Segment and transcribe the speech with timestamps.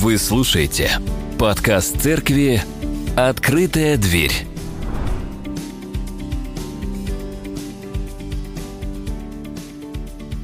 [0.00, 0.92] Вы слушаете
[1.40, 2.62] подкаст церкви
[3.16, 4.30] «Открытая дверь».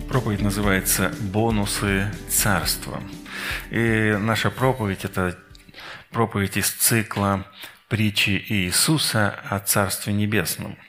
[0.09, 3.01] Проповедь называется «Бонусы царства».
[3.71, 5.39] И наша проповедь– это
[6.11, 7.47] проповедь из цикла
[7.89, 10.77] притчи Иисуса о Царстве Небесном–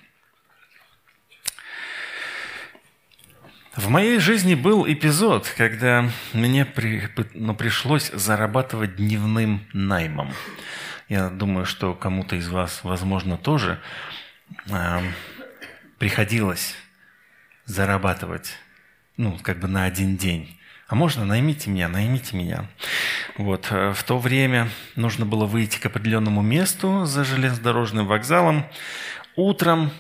[3.75, 10.33] В моей жизни был эпизод, когда мне при, ну, пришлось зарабатывать дневным наймом.
[11.09, 13.81] Я думаю, что кому-то из вас, возможно, тоже
[14.69, 15.01] э,
[15.97, 16.73] приходилось
[17.65, 18.53] зарабатывать,
[19.17, 20.57] ну, как бы на один день.
[20.87, 22.69] А можно наймите меня, наймите меня.
[23.37, 23.67] Вот.
[23.71, 28.67] Э, в то время нужно было выйти к определенному месту за железнодорожным вокзалом
[29.35, 29.91] утром,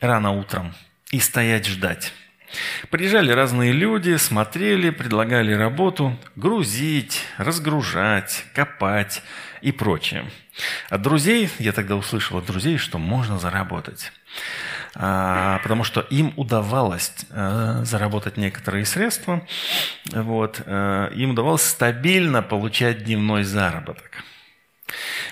[0.00, 0.72] рано утром,
[1.10, 2.14] и стоять ждать.
[2.90, 9.22] Приезжали разные люди, смотрели, предлагали работу, грузить, разгружать, копать
[9.60, 10.24] и прочее.
[10.88, 14.12] От друзей, я тогда услышал от друзей, что можно заработать.
[14.94, 19.46] А, потому что им удавалось а, заработать некоторые средства,
[20.06, 24.24] вот, а, им удавалось стабильно получать дневной заработок.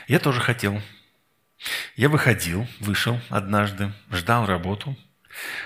[0.06, 0.80] Я тоже хотел.
[1.96, 4.96] Я выходил, вышел однажды, ждал работу–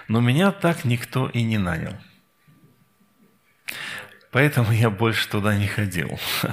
[0.09, 1.97] но меня так никто и не нанял.
[4.33, 6.19] Поэтому я больше туда не ходил.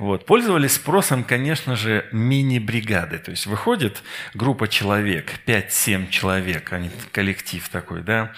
[0.00, 0.26] Вот.
[0.26, 3.18] Пользовались спросом, конечно же, мини-бригады.
[3.18, 4.02] То есть выходит
[4.34, 8.32] группа человек, 5-7 человек, они коллектив такой, да.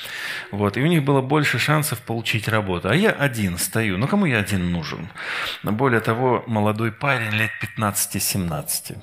[0.51, 0.77] Вот.
[0.77, 2.91] И у них было больше шансов получить работу.
[2.91, 3.97] А я один стою.
[3.97, 5.09] Ну, кому я один нужен?
[5.63, 8.99] Более того, молодой парень лет 15-17.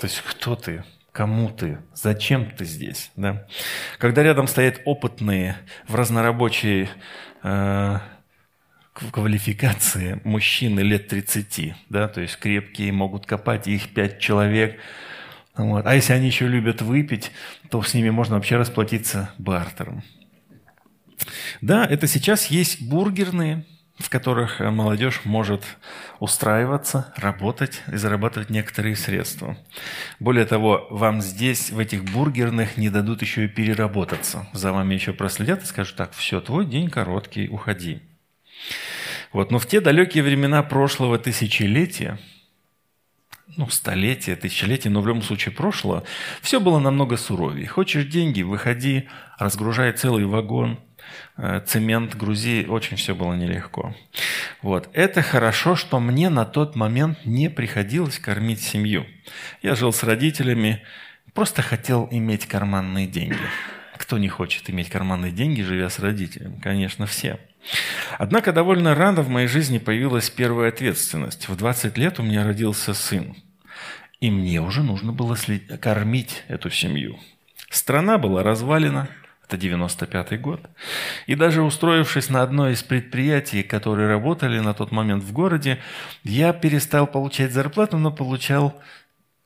[0.00, 0.84] То есть кто ты?
[1.12, 1.78] Кому ты?
[1.94, 3.10] Зачем ты здесь?
[3.16, 3.46] Да?
[3.98, 5.56] Когда рядом стоят опытные
[5.88, 6.88] в разнорабочей
[7.42, 7.98] э,
[9.10, 14.78] квалификации мужчины лет 30, да, то есть крепкие, могут копать, их пять человек.
[15.56, 15.84] Вот.
[15.86, 17.32] А если они еще любят выпить,
[17.70, 20.02] то с ними можно вообще расплатиться бартером.
[21.60, 23.66] Да, это сейчас есть бургерные,
[24.00, 25.62] в которых э, молодежь может
[26.20, 29.58] устраиваться, работать и зарабатывать некоторые средства.
[30.18, 34.48] Более того, вам здесь, в этих бургерных, не дадут еще и переработаться.
[34.54, 38.00] За вами еще проследят и скажут, так, все, твой день короткий, уходи.
[39.32, 39.50] Вот.
[39.50, 42.18] Но в те далекие времена прошлого тысячелетия,
[43.56, 46.04] ну, столетия, тысячелетия, но в любом случае прошлого,
[46.40, 47.66] все было намного суровее.
[47.66, 50.80] Хочешь деньги, выходи, разгружай целый вагон–
[51.66, 53.94] цемент, грузи, очень все было нелегко.
[54.62, 54.88] Вот.
[54.92, 59.06] Это хорошо, что мне на тот момент не приходилось кормить семью.
[59.62, 60.82] Я жил с родителями,
[61.34, 63.38] просто хотел иметь карманные деньги.
[63.96, 66.58] Кто не хочет иметь карманные деньги, живя с родителями?
[66.62, 67.38] Конечно, все.
[68.18, 71.48] Однако довольно рано в моей жизни появилась первая ответственность.
[71.48, 73.36] В 20 лет у меня родился сын.
[74.20, 75.36] И мне уже нужно было
[75.80, 77.18] кормить эту семью.
[77.70, 79.08] Страна была развалена,
[79.50, 80.60] это 95 год.
[81.26, 85.80] И даже устроившись на одно из предприятий, которые работали на тот момент в городе,
[86.22, 88.80] я перестал получать зарплату, но получал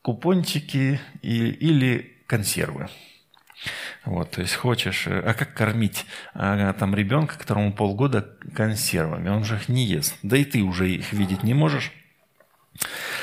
[0.02, 2.88] купончики и, или консервы.
[4.04, 6.04] Вот, то есть хочешь, а как кормить
[6.34, 9.30] а, там ребенка, которому полгода консервами?
[9.30, 10.18] Он же их не ест.
[10.22, 11.92] Да и ты уже их видеть не можешь.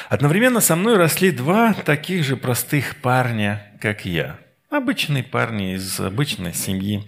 [0.10, 4.40] Одновременно со мной росли два таких же простых парня, как я–
[4.72, 7.04] Обычные парни из обычной семьи.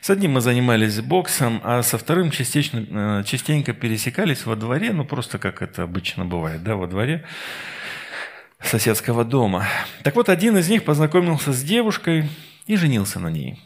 [0.00, 5.04] С одним мы занимались боксом, а со вторым частично, э, частенько пересекались во дворе, ну
[5.04, 7.26] просто как это обычно бывает, да, во дворе
[8.62, 9.66] соседского дома.
[10.02, 12.30] Так вот, один из них познакомился с девушкой
[12.66, 13.60] и женился на ней.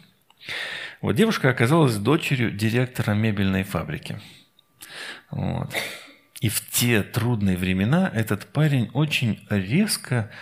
[1.00, 4.20] Вот девушка оказалась дочерью директора мебельной фабрики.
[5.30, 5.72] Вот.
[6.40, 10.32] И в те трудные времена этот парень очень резко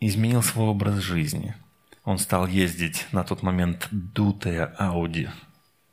[0.00, 1.54] изменил свой образ жизни–
[2.08, 5.28] он стал ездить на тот момент дутая Audi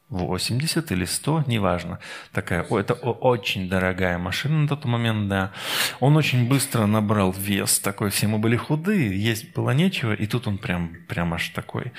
[0.10, 2.00] 80 или 100, неважно.
[2.32, 5.52] Такая, это очень дорогая машина на тот момент, да.
[6.00, 10.48] Он очень быстро набрал вес, такой, все мы были худые, есть было нечего, и тут
[10.48, 11.92] он прям, прям аж такой.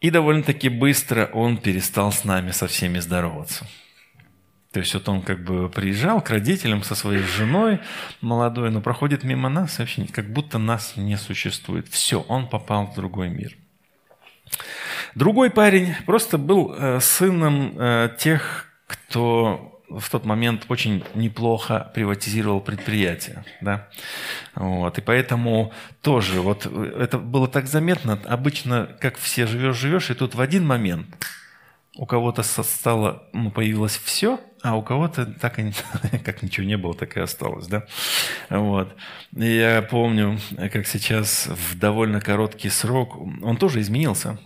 [0.00, 3.66] И довольно-таки быстро он перестал с нами со всеми здороваться.
[4.72, 7.80] То есть вот он как бы приезжал к родителям со своей женой
[8.20, 11.88] молодой, но проходит мимо нас вообще, как будто нас не существует.
[11.88, 13.56] Все, он попал в другой мир.
[15.14, 22.60] Другой парень просто был э, сыном э, тех, кто в тот момент очень неплохо приватизировал
[22.60, 23.44] предприятие.
[23.60, 23.88] Да?
[24.54, 24.98] Вот.
[24.98, 25.72] И поэтому
[26.02, 28.20] тоже вот это было так заметно.
[28.26, 31.06] Обычно, как все живешь-живешь, и тут в один момент
[31.96, 35.72] у кого-то стало, ну, появилось все– а у кого-то так и
[36.24, 37.84] как ничего не было, так и осталось, да?
[38.50, 38.96] Вот.
[39.36, 40.40] И я помню,
[40.72, 44.38] как сейчас в довольно короткий срок он тоже изменился.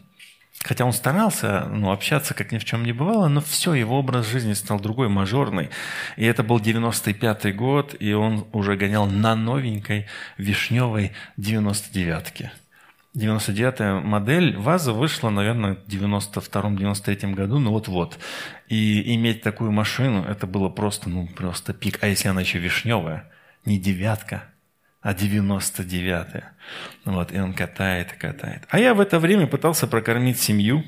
[0.63, 4.27] Хотя он старался ну, общаться, как ни в чем не бывало, но все, его образ
[4.27, 5.71] жизни стал другой, мажорный.
[6.19, 10.07] И это был 95-й год, и он уже гонял на новенькой
[10.37, 12.53] вишневой 99-ке.
[13.15, 18.19] 99-я модель ВАЗа вышла, наверное, в 92-93 году, ну вот-вот.
[18.69, 21.99] И иметь такую машину, это было просто, ну, просто пик.
[22.03, 23.29] А если она еще вишневая,
[23.65, 24.45] не девятка,
[25.01, 26.53] а 99-я.
[27.05, 28.63] Вот, и он катает катает.
[28.69, 30.85] А я в это время пытался прокормить семью,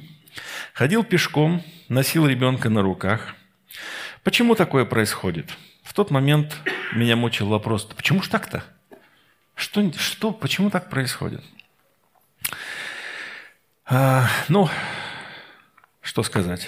[0.75, 3.35] ходил пешком, носил ребенка на руках.
[4.23, 5.51] Почему такое происходит?
[5.83, 6.57] В тот момент
[6.95, 8.63] меня мучил вопрос, почему ж так-то?
[9.57, 11.43] Что, что, почему так происходит?
[13.95, 14.71] А, ну,
[16.01, 16.67] что сказать?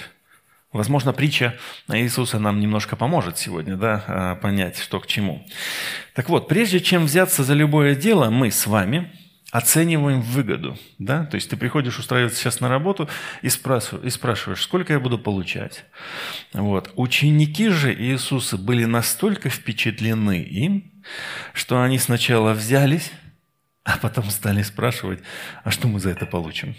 [0.71, 1.57] Возможно, притча
[1.87, 5.43] Иисуса нам немножко поможет сегодня да, а, понять, что к чему.
[6.13, 9.11] Так вот, прежде чем взяться за любое дело, мы с вами
[9.49, 10.77] оцениваем выгоду.
[10.99, 11.25] Да?
[11.25, 13.09] То есть ты приходишь устраиваться сейчас на работу
[13.41, 15.83] и спрашиваешь, и спрашиваешь сколько я буду получать.
[16.53, 16.93] Вот.
[16.95, 20.91] Ученики же Иисуса были настолько впечатлены им,
[21.53, 23.11] что они сначала взялись,
[23.83, 25.21] а потом стали спрашивать,
[25.63, 26.75] а что мы за это получим?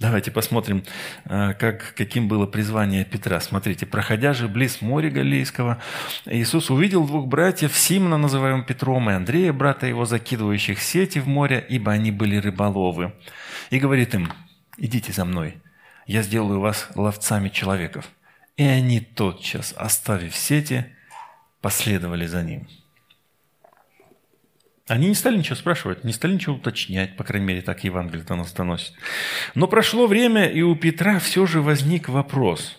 [0.00, 0.82] Давайте посмотрим,
[1.26, 3.38] э, как, каким было призвание Петра.
[3.38, 5.76] Смотрите, проходя же близ моря Галилейского,
[6.24, 11.62] Иисус увидел двух братьев, Симона, называемого Петром, и Андрея, брата его, закидывающих сети в море,
[11.68, 13.12] ибо они были рыболовы.
[13.68, 14.32] И говорит им,
[14.78, 15.58] идите за мной,
[16.06, 18.08] я сделаю вас ловцами человеков.
[18.56, 20.86] И они тотчас, оставив сети,
[21.60, 22.66] последовали за ним.
[24.90, 28.34] Они не стали ничего спрашивать, не стали ничего уточнять, по крайней мере, так Евангелие до
[28.34, 28.92] нас доносит.
[29.54, 32.76] Но прошло время, и у Петра все же возник вопрос.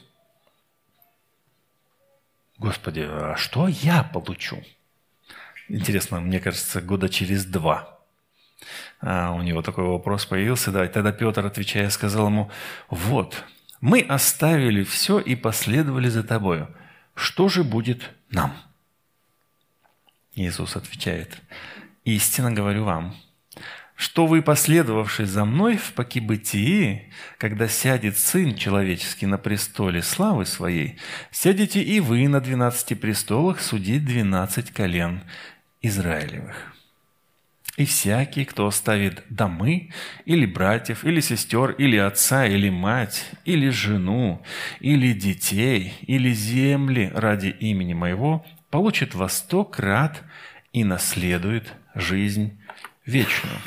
[2.58, 4.62] Господи, а что я получу?
[5.70, 7.98] Интересно, мне кажется, года через два
[9.00, 10.72] а у него такой вопрос появился.
[10.72, 12.52] Да, и тогда Петр, отвечая, сказал ему,
[12.90, 13.44] вот,
[13.80, 16.68] мы оставили все и последовали за тобою.
[17.16, 18.54] Что же будет нам?
[20.36, 21.42] Иисус отвечает,
[22.04, 23.16] Истинно говорю вам,
[23.96, 30.98] что вы, последовавший за мной в покибытии, когда сядет Сын Человеческий на престоле славы Своей,
[31.30, 35.22] сядете и вы на двенадцати престолах судить двенадцать колен
[35.84, 36.74] Израилевых.
[37.78, 39.92] И всякий, кто оставит домы,
[40.26, 44.44] или братьев, или сестер, или отца, или мать, или жену,
[44.80, 50.24] или детей, или земли ради имени Моего, получит во сто крат
[50.74, 52.60] и наследует жизнь
[53.06, 53.58] вечную.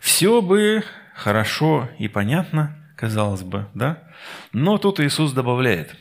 [0.00, 4.02] Все бы хорошо и понятно, казалось бы, да?
[4.52, 5.94] Но тут Иисус добавляет,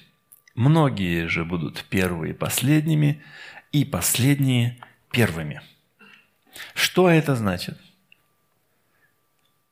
[0.56, 3.24] многие же будут первые последними,
[3.72, 4.78] и последние
[5.12, 5.62] первыми.
[6.74, 7.78] Что это значит?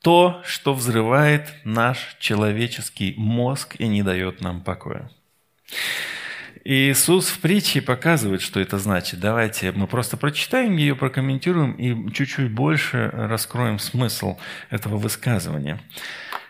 [0.01, 5.09] То, что взрывает наш человеческий мозг и не дает нам покоя.
[6.67, 9.19] Иисус в притче показывает, что это значит.
[9.19, 14.39] Давайте мы просто прочитаем ее, прокомментируем и чуть-чуть больше раскроем смысл
[14.71, 15.79] этого высказывания.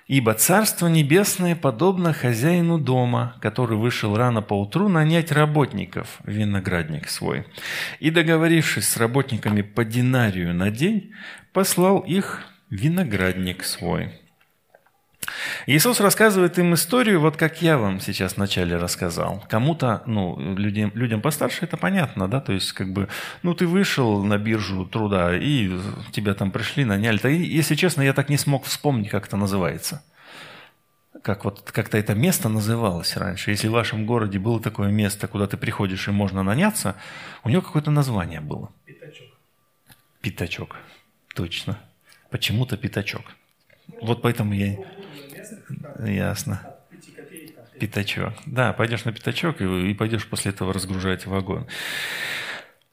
[0.07, 7.45] «Ибо Царство Небесное подобно хозяину дома, который вышел рано поутру нанять работников виноградник свой,
[7.99, 11.11] и, договорившись с работниками по динарию на день,
[11.51, 14.13] послал их виноградник свой».
[15.67, 19.43] Иисус рассказывает им историю, вот как я вам сейчас вначале рассказал.
[19.49, 23.07] Кому-то, ну, людям, людям постарше это понятно, да, то есть как бы,
[23.43, 25.71] ну, ты вышел на биржу труда, и
[26.11, 27.19] тебя там пришли, наняли.
[27.29, 30.03] И, если честно, я так не смог вспомнить, как это называется.
[31.23, 33.51] Как вот как-то это место называлось раньше.
[33.51, 36.95] Если в вашем городе было такое место, куда ты приходишь и можно наняться,
[37.43, 38.69] у него какое-то название было.
[38.85, 39.27] Пятачок.
[40.21, 40.75] Пятачок.
[41.33, 41.79] Точно.
[42.29, 43.23] Почему-то пятачок.
[44.01, 44.77] Вот поэтому я...
[46.05, 46.61] Ясно.
[47.79, 48.33] Пятачок.
[48.45, 51.67] Да, пойдешь на пятачок и, пойдешь после этого разгружать вагон.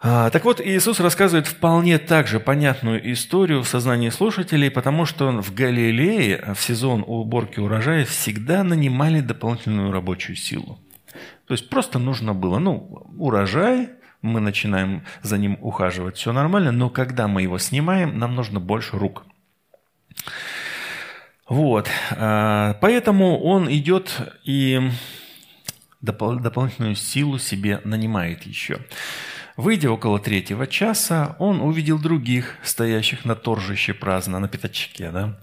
[0.05, 5.55] А, так вот, Иисус рассказывает вполне также понятную историю в сознании слушателей, потому что в
[5.55, 10.81] Галилее в сезон уборки урожая всегда нанимали дополнительную рабочую силу.
[11.47, 13.91] То есть просто нужно было, ну, урожай,
[14.23, 18.99] мы начинаем за ним ухаживать, все нормально, но когда мы его снимаем, нам нужно больше
[18.99, 19.25] рук.
[21.53, 21.87] Вот.
[22.13, 24.81] А, поэтому он идет и
[26.01, 28.79] дополнительную силу себе нанимает еще.
[29.59, 35.11] Выйдя около третьего часа, он увидел других, стоящих на торжище праздно, на пятачке.
[35.11, 35.39] Да?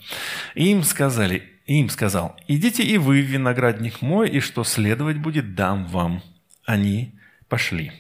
[0.55, 5.85] И им сказали, им сказал, идите и вы виноградник мой, и что следовать будет, дам
[5.85, 6.23] вам.
[6.65, 7.13] Они
[7.49, 7.91] пошли.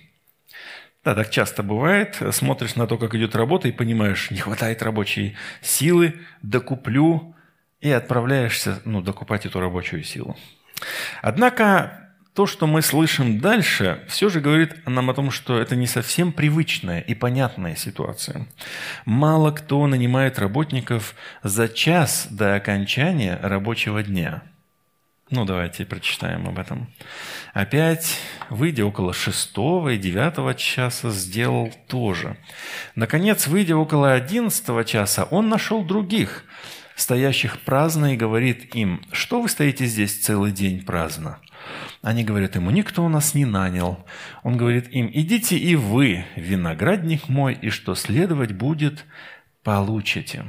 [1.03, 2.17] Да, так часто бывает.
[2.31, 7.35] Смотришь на то, как идет работа, и понимаешь, не хватает рабочей силы, докуплю,
[7.81, 10.37] и отправляешься ну, докупать эту рабочую силу.
[11.21, 15.87] Однако то, что мы слышим дальше, все же говорит нам о том, что это не
[15.87, 18.47] совсем привычная и понятная ситуация.
[19.05, 24.43] Мало кто нанимает работников за час до окончания рабочего дня.
[25.31, 26.87] Ну, давайте прочитаем об этом.
[27.53, 28.17] Опять,
[28.49, 32.35] выйдя около шестого и девятого часа, сделал то же.
[32.95, 36.45] Наконец, выйдя около одиннадцатого часа, он нашел других,
[36.99, 41.39] стоящих праздно, и говорит им, что вы стоите здесь целый день праздно?
[42.01, 44.05] Они говорят ему, никто нас не нанял.
[44.43, 49.05] Он говорит им, идите и вы, виноградник мой, и что следовать будет,
[49.63, 50.45] получите.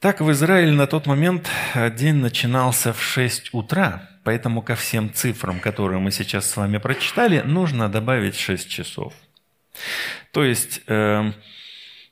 [0.00, 1.50] Так в Израиле на тот момент
[1.96, 7.42] день начинался в 6 утра, поэтому ко всем цифрам, которые мы сейчас с вами прочитали,
[7.42, 9.12] нужно добавить 6 часов.
[10.32, 11.32] То есть э,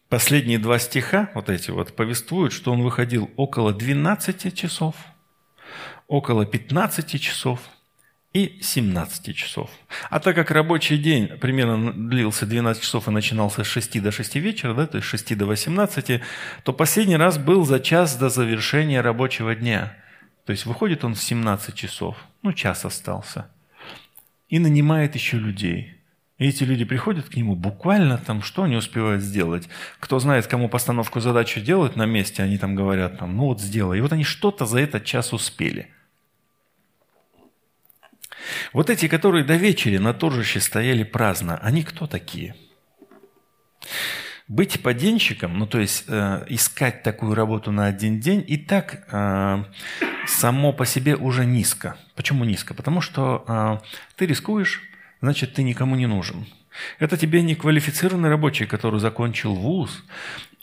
[0.09, 4.97] Последние два стиха, вот эти вот, повествуют, что он выходил около 12 часов,
[6.07, 7.61] около 15 часов
[8.33, 9.71] и 17 часов.
[10.09, 14.37] А так как рабочий день примерно длился 12 часов и начинался с 6 до 6
[14.37, 16.23] вечера, да, то есть с 6 до 18,
[16.63, 19.95] то последний раз был за час до завершения рабочего дня.
[20.47, 23.51] То есть выходит он в 17 часов, ну час остался,
[24.49, 25.97] и нанимает еще людей–
[26.39, 29.69] и эти люди приходят к нему, буквально там, что они успевают сделать.
[29.99, 33.99] Кто знает, кому постановку задачи делают на месте, они там говорят, там, ну вот сделай.
[33.99, 35.89] И вот они что-то за этот час успели.
[38.73, 42.55] Вот эти, которые до вечери на торжище стояли праздно, они кто такие?
[44.47, 49.65] Быть поденщиком, ну то есть э, искать такую работу на один день, и так э,
[50.27, 51.97] само по себе уже низко.
[52.15, 52.73] Почему низко?
[52.73, 54.89] Потому что э, ты рискуешь,
[55.21, 56.47] значит, ты никому не нужен.
[56.99, 60.05] Это тебе не квалифицированный рабочий, который закончил вуз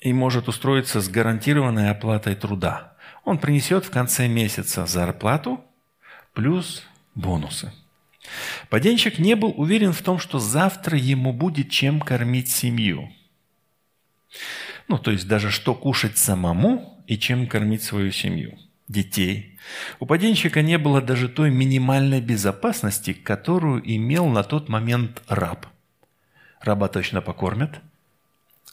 [0.01, 2.93] и может устроиться с гарантированной оплатой труда.
[3.23, 5.63] Он принесет в конце месяца зарплату
[6.33, 6.83] плюс
[7.15, 7.73] бонусы.
[8.69, 13.11] Поденщик не был уверен в том, что завтра ему будет чем кормить семью.
[14.87, 18.57] Ну, то есть даже что кушать самому и чем кормить свою семью
[18.87, 19.57] детей.
[19.99, 25.65] У паденщика не было даже той минимальной безопасности, которую имел на тот момент раб.
[26.61, 27.81] Раба точно покормят,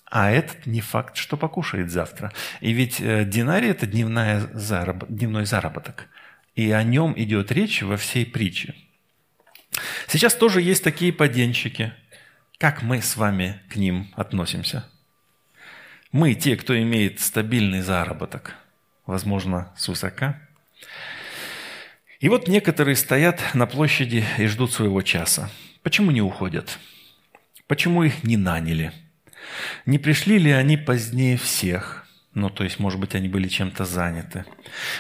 [0.06, 2.32] а этот не факт, что покушает завтра.
[2.60, 5.06] И ведь э, динарий– это дневная зараб...
[5.08, 6.08] дневной заработок.
[6.54, 8.74] И о нем идет речь во всей притче.
[10.06, 11.94] Сейчас тоже есть такие паденщики.
[12.58, 14.86] Как мы с вами к ним относимся?
[16.12, 18.56] Мы те, кто имеет стабильный заработок–
[19.06, 20.40] возможно, свысока.
[22.20, 25.50] И вот некоторые стоят на площади и ждут своего часа.
[25.82, 26.78] Почему не уходят?
[27.66, 28.92] Почему их не наняли?
[29.86, 32.06] Не пришли ли они позднее всех?
[32.34, 34.44] Ну, то есть, может быть, они были чем-то заняты,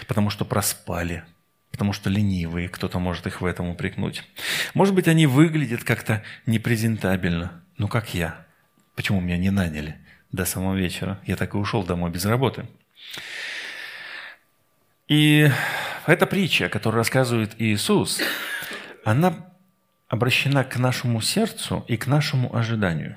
[0.06, 1.24] потому что проспали,
[1.70, 4.22] потому что ленивые, кто-то может их в этом упрекнуть.
[4.74, 8.46] Может быть, они выглядят как-то непрезентабельно, ну, как я.
[8.96, 9.96] Почему меня не наняли
[10.30, 11.20] до самого вечера?
[11.24, 12.66] Я так и ушел домой без работы.
[15.08, 15.50] И
[16.06, 18.20] эта притча, которую рассказывает Иисус,
[19.04, 19.52] она
[20.08, 23.16] обращена к нашему сердцу и к нашему ожиданию.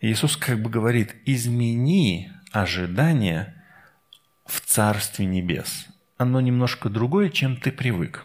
[0.00, 3.62] Иисус как бы говорит, измени ожидание
[4.46, 5.86] в Царстве Небес.
[6.16, 8.24] Оно немножко другое, чем ты привык.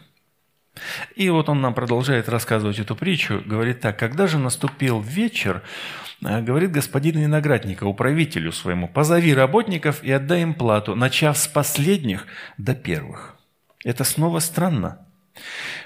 [1.16, 5.62] И вот он нам продолжает рассказывать эту притчу, говорит так, когда же наступил вечер,
[6.20, 12.74] говорит господин виноградника управителю своему, позови работников и отдай им плату, начав с последних до
[12.74, 13.36] первых.
[13.84, 15.06] Это снова странно.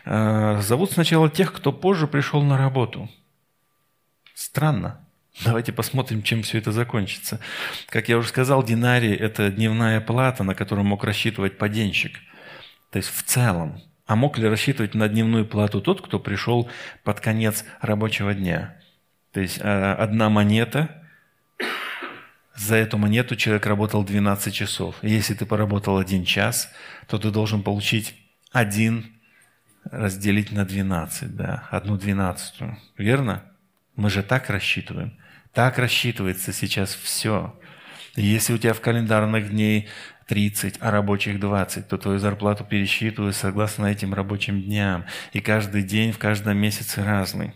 [0.04, 3.10] Э, зовут сначала тех, кто позже пришел на работу.
[4.34, 5.06] Странно.
[5.44, 7.40] Давайте посмотрим, чем все это закончится.
[7.88, 12.18] Как я уже сказал, динарий– это дневная плата, на которую мог рассчитывать поденщик.
[12.90, 13.80] То есть в целом–
[14.12, 16.68] а мог ли рассчитывать на дневную плату тот, кто пришел
[17.02, 18.76] под конец рабочего дня?
[19.32, 21.02] То есть э, одна монета,
[22.54, 24.96] за эту монету человек работал 12 часов.
[25.02, 26.70] И если ты поработал один час,
[27.08, 28.14] то ты должен получить
[28.52, 29.12] один
[29.90, 32.78] разделить на 12, да, одну двенадцатую.
[32.96, 33.42] Верно?
[33.96, 35.18] Мы же так рассчитываем.
[35.52, 37.58] Так рассчитывается сейчас все.
[38.14, 39.88] Если у тебя в календарных дней
[40.28, 45.04] 30, а рабочих 20, то твою зарплату пересчитывают согласно этим рабочим дням.
[45.32, 47.54] И каждый день в каждом месяце разный.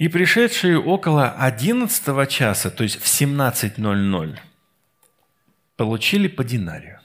[0.00, 4.38] И пришедшие около 11 часа, то есть в 17.00,
[5.76, 7.00] получили по динарию.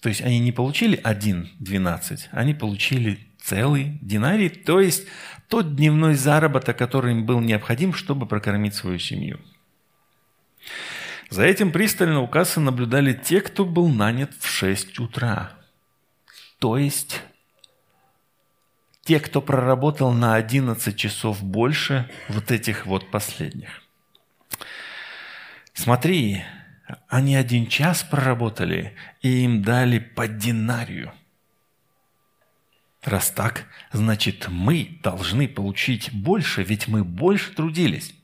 [0.00, 5.08] То есть они не получили 1.12, они получили целый динарий, то есть
[5.48, 9.40] тот дневной заработок, который им был необходим, чтобы прокормить свою семью.
[11.28, 15.50] За этим пристально у кассы наблюдали те, кто был нанят в 6 утра.
[16.60, 17.20] То есть
[19.04, 23.82] те, кто проработал на 11 часов больше вот этих вот последних.
[25.74, 26.44] Смотри,
[27.08, 31.12] они один час проработали, и им дали по динарию.
[33.02, 38.14] Раз так, значит, мы должны получить больше, ведь мы больше трудились.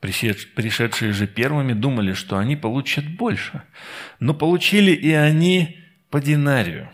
[0.00, 3.64] Пришедшие же первыми думали, что они получат больше.
[4.20, 6.90] Но получили и они по динарию.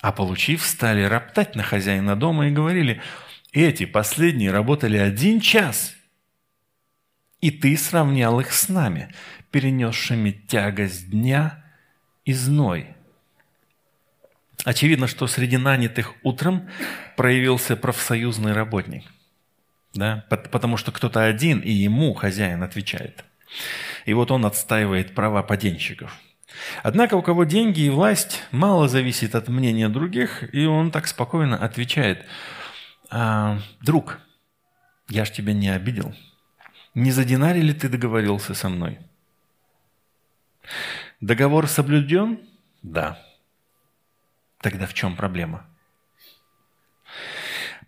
[0.00, 3.00] А получив, стали роптать на хозяина дома и говорили,
[3.52, 5.94] эти последние работали один час,
[7.40, 9.12] и ты сравнял их с нами,
[9.50, 11.64] перенесшими тягость дня
[12.24, 12.88] и зной.
[14.64, 16.68] Очевидно, что среди нанятых утром
[17.16, 19.04] проявился профсоюзный работник–
[19.94, 20.24] да?
[20.28, 23.24] потому что кто-то один, и ему хозяин отвечает.
[24.04, 26.16] И вот он отстаивает права поденщиков.
[26.82, 31.56] Однако у кого деньги и власть мало зависит от мнения других, и он так спокойно
[31.56, 32.24] отвечает,
[33.10, 34.18] а, «Друг,
[35.08, 36.14] я ж тебя не обидел.
[36.94, 38.98] Не за динарий ли ты договорился со мной?»
[41.20, 42.40] Договор соблюден?
[42.82, 43.22] Да.
[44.60, 45.66] Тогда в чем проблема?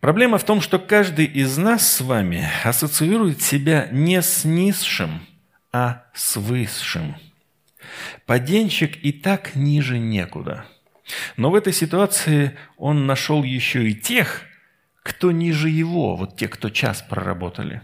[0.00, 5.26] Проблема в том, что каждый из нас с вами ассоциирует себя не с низшим,
[5.73, 7.16] а с высшим.
[8.26, 10.66] Поденщик и так ниже некуда.
[11.36, 14.42] Но в этой ситуации он нашел еще и тех,
[15.02, 17.82] кто ниже его, вот те, кто час проработали.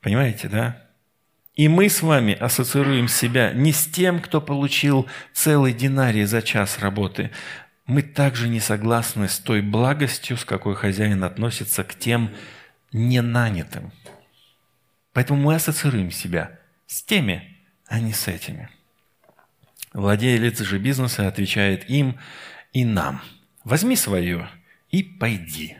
[0.00, 0.82] Понимаете, да?
[1.54, 6.78] И мы с вами ассоциируем себя не с тем, кто получил целый динарий за час
[6.80, 7.30] работы,
[7.86, 12.30] мы также не согласны с той благостью, с какой хозяин относится к тем
[12.92, 13.92] ненанятым.
[15.12, 18.68] Поэтому мы ассоциируем себя с теми, а не с этими.
[19.94, 22.18] Владелец же бизнеса отвечает им
[22.72, 23.22] и нам.
[23.62, 24.48] Возьми свое
[24.90, 25.76] и пойди.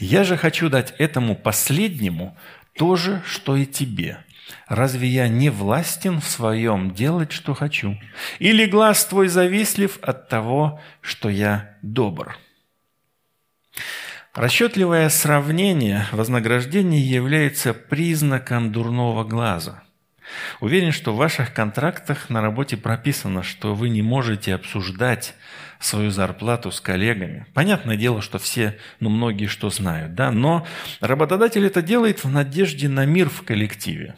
[0.00, 2.36] Я же хочу дать этому последнему
[2.72, 4.18] то же, что и тебе.
[4.66, 7.98] Разве я не властен в своем делать, что хочу?
[8.38, 12.38] Или глаз твой завистлив от того, что я добр?»
[14.34, 19.82] Расчетливое сравнение вознаграждения является признаком дурного глаза.
[20.60, 25.34] Уверен, что в ваших контрактах на работе прописано, что вы не можете обсуждать
[25.78, 27.46] свою зарплату с коллегами.
[27.52, 30.66] Понятное дело, что все, ну многие что знают, да, но
[31.00, 34.16] работодатель это делает в надежде на мир в коллективе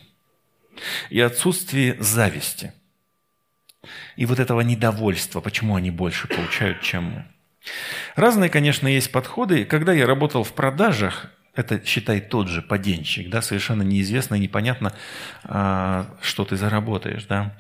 [1.11, 2.73] и отсутствие зависти.
[4.17, 7.25] И вот этого недовольства, почему они больше получают, чем мы.
[8.15, 9.65] Разные, конечно, есть подходы.
[9.65, 14.93] Когда я работал в продажах, это, считай, тот же поденщик, да, совершенно неизвестно и непонятно,
[15.45, 17.57] а, что ты заработаешь, да,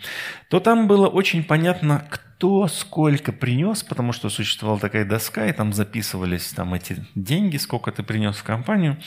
[0.48, 5.72] то там было очень понятно, кто сколько принес, потому что существовала такая доска, и там
[5.72, 8.98] записывались там эти деньги, сколько ты принес в компанию,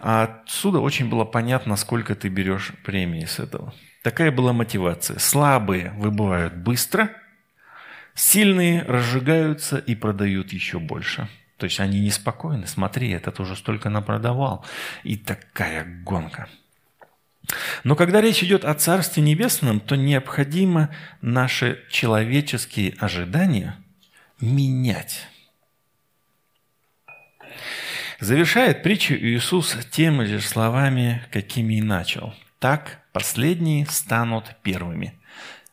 [0.00, 3.74] а отсюда очень было понятно, сколько ты берешь премии с этого.
[4.02, 5.18] Такая была мотивация.
[5.18, 7.10] Слабые выбывают быстро,
[8.14, 11.28] сильные разжигаются и продают еще больше.
[11.58, 12.66] То есть они неспокойны.
[12.66, 14.64] Смотри, этот уже столько напродавал.
[15.02, 16.48] И такая гонка.
[17.82, 23.76] Но когда речь идет о Царстве Небесном, то необходимо наши человеческие ожидания
[24.40, 25.26] менять.
[28.20, 32.34] Завершает притчу Иисус теми же словами, какими и начал.
[32.58, 35.18] Так последние станут первыми,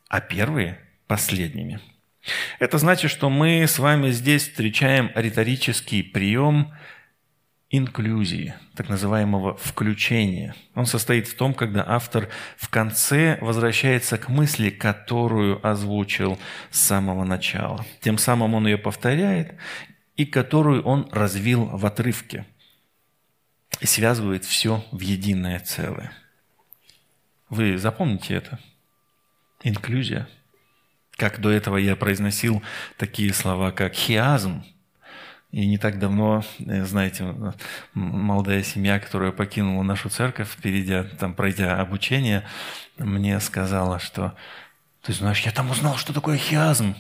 [0.08, 1.80] а первые– последними.
[2.60, 6.74] Это значит, что мы с вами здесь встречаем риторический прием
[7.70, 10.56] инклюзии, так называемого включения.
[10.76, 16.40] Он состоит в том, когда автор в конце возвращается к мысли, которую озвучил
[16.72, 17.86] с самого начала.
[18.02, 19.56] Тем самым он ее повторяет,
[20.16, 22.46] и которую он развил в отрывке.
[23.82, 26.14] И связывает все в единое целое.
[27.50, 28.60] Вы запомните это?
[29.64, 30.28] Инклюзия–
[31.18, 32.62] как до этого я произносил
[32.98, 34.64] такие слова, как хиазм
[35.52, 37.34] И не так давно, э, знаете,
[37.94, 42.44] молодая семья, которая покинула нашу церковь, перейдя, там, пройдя обучение,
[42.98, 44.36] мне сказала, что
[45.02, 46.96] ты знаешь, я там узнал, что такое хиазм.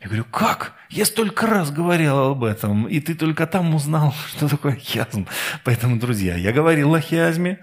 [0.00, 0.74] Я говорю, как?
[0.90, 5.26] Я столько раз говорил об этом, и ты только там узнал, что такое хиазм.
[5.64, 7.60] Поэтому, друзья, я говорил о хиазме,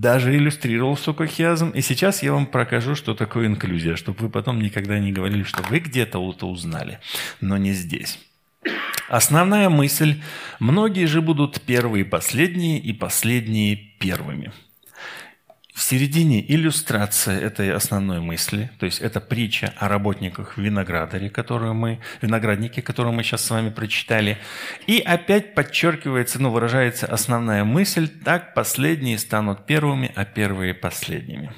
[0.00, 4.60] даже иллюстрировал, что хиазм, и сейчас я вам покажу, что такое инклюзия, чтобы вы потом
[4.60, 7.00] никогда не говорили, что вы где-то это узнали,
[7.40, 8.18] но не здесь.
[9.08, 10.20] Основная мысль–
[10.58, 14.52] многие же будут первые последние, и последние первыми–
[15.76, 22.00] в середине иллюстрация этой основной мысли, то есть это притча о работниках виноградаре, которую мы,
[22.22, 24.38] винограднике, которую мы сейчас с вами прочитали.
[24.86, 31.52] И опять подчеркивается, ну, выражается основная мысль, так последние станут первыми, а первые последними.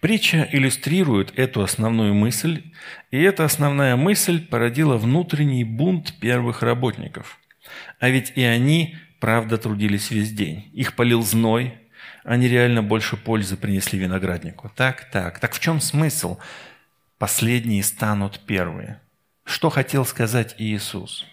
[0.00, 2.74] Притча иллюстрирует эту основную мысль,
[3.10, 7.38] и эта основная мысль породила внутренний бунт первых работников.
[8.00, 10.68] А ведь и они, правда, трудились весь день.
[10.74, 11.78] Их полил зной,
[12.24, 14.72] они реально больше пользы принесли винограднику.
[14.74, 15.38] Так, так.
[15.38, 16.38] Так в чем смысл?
[17.18, 19.00] Последние станут первые.
[19.44, 21.26] Что хотел сказать Иисус?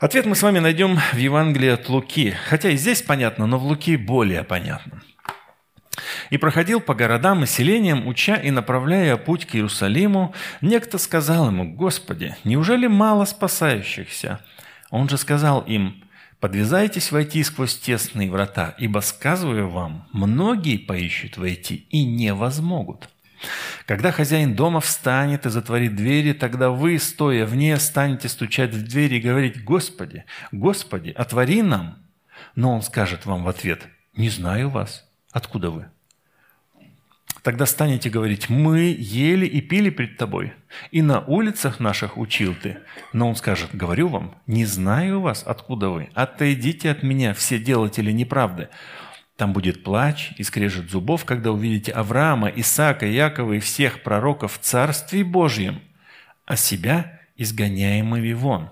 [0.00, 2.34] Ответ мы с вами найдем в Евангелии от Луки.
[2.48, 5.00] Хотя и здесь понятно, но в Луки более понятно.
[6.30, 11.74] «И проходил по городам и селениям, уча и направляя путь к Иерусалиму, некто сказал ему,
[11.74, 14.40] «Господи, неужели мало спасающихся?»
[14.90, 16.01] Он же сказал им,
[16.42, 23.10] Подвязайтесь войти сквозь тесные врата, ибо, сказываю вам, многие поищут войти и не возмогут.
[23.86, 29.18] Когда хозяин дома встанет и затворит двери, тогда вы, стоя вне, станете стучать в двери
[29.18, 31.98] и говорить «Господи, Господи, отвори нам!»
[32.56, 35.08] Но он скажет вам в ответ «Не знаю вас.
[35.30, 35.90] Откуда вы?»
[37.42, 40.52] Тогда станете говорить, мы ели и пили пред тобой,
[40.92, 42.78] и на улицах наших учил ты.
[43.12, 46.08] Но он скажет, говорю вам, не знаю вас, откуда вы.
[46.14, 48.68] Отойдите от меня, все делатели неправды.
[49.36, 54.58] Там будет плач и скрежет зубов, когда увидите Авраама, Исаака, Якова и всех пророков в
[54.58, 55.80] Царстве Божьем,
[56.46, 58.70] а себя изгоняемыми вон.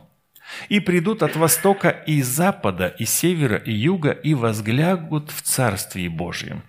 [0.68, 6.62] И придут от востока и запада, и севера, и юга, и возглягут в Царстве Божьем.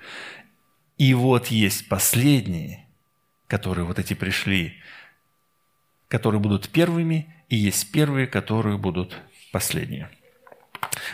[1.02, 2.86] И вот есть последние,
[3.48, 4.76] которые вот эти пришли,
[6.08, 9.18] которые будут первыми, и есть первые, которые будут
[9.52, 10.12] последние.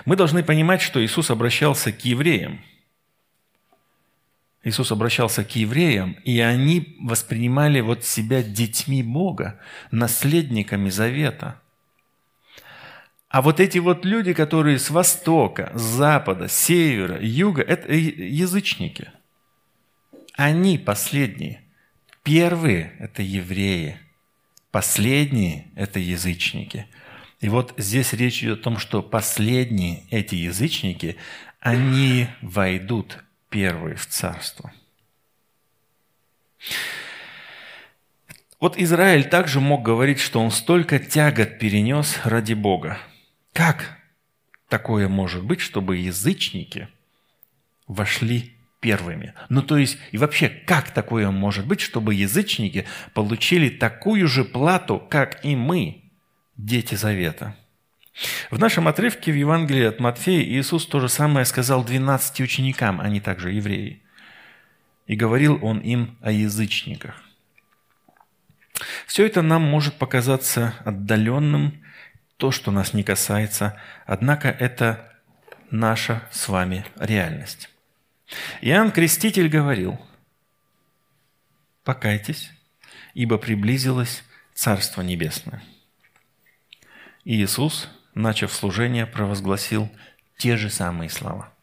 [0.04, 2.65] Мы должны понимать, что Иисус обращался к евреям.
[4.62, 9.58] Иисус обращался к евреям, и они воспринимали вот себя детьми Бога,
[9.91, 11.62] наследниками завета.
[13.30, 19.12] А вот эти вот люди, которые с востока, с запада, с севера, юга, это язычники–
[20.38, 21.62] они последние.
[22.23, 23.97] Первые– это евреи.
[24.71, 26.88] Последние– это язычники.
[27.41, 31.17] И вот здесь речь идет о том, что последние эти язычники,
[31.60, 34.71] они войдут первые в царство.
[38.60, 43.00] Вот Израиль также мог говорить, что он столько тягот перенес ради Бога.
[43.54, 43.97] Как
[44.67, 46.89] такое может быть, чтобы язычники
[47.88, 48.57] вошли
[48.88, 49.34] первыми.
[49.50, 55.06] Ну то есть, и вообще, как такое может быть, чтобы язычники получили такую же плату,
[55.10, 56.04] как и мы,
[56.56, 57.58] дети Завета?
[58.50, 63.19] В нашем отрывке в Евангелии от Матфея Иисус то же самое сказал 12 ученикам, они
[63.19, 64.02] также евреи.
[65.06, 67.21] И говорил он им о язычниках.
[69.06, 71.84] Все это нам может показаться отдаленным,
[72.38, 75.12] то, что нас не касается, однако это
[75.71, 77.69] наша с вами реальность.
[78.61, 79.99] Иоанн Креститель говорил,
[81.83, 82.51] «Покайтесь,
[83.13, 85.63] ибо приблизилось Царство Небесное».
[87.23, 89.89] И Иисус, начав служение, провозгласил
[90.37, 91.53] те же самые слова.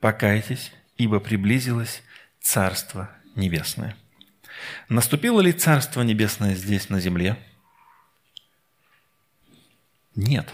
[0.00, 2.02] «Покайтесь, ибо приблизилось
[2.40, 3.96] Царство Небесное».
[4.88, 7.36] Наступило ли Царство Небесное здесь, на земле?
[10.14, 10.48] Нет.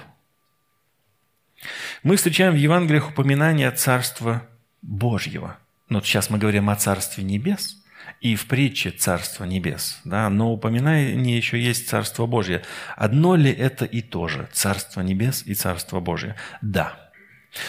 [2.02, 4.46] Мы встречаем в Евангелиях упоминание Царства
[4.84, 5.56] Божьего.
[5.88, 7.82] Но вот сейчас мы говорим о Царстве Небес
[8.20, 12.62] и в притче Царство Небес, да, но упоминание еще есть Царство Божье.
[12.96, 16.36] Одно ли это и то же, Царство Небес и Царство Божье?
[16.60, 17.10] Да.